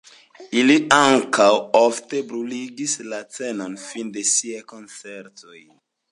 Ili 0.59 0.75
ankaŭ 0.95 1.49
ofte 1.79 2.21
bruligis 2.31 2.95
la 3.11 3.19
scenon 3.35 3.75
fine 3.83 4.15
de 4.15 4.23
siaj 4.31 4.63
koncertoj. 4.73 5.61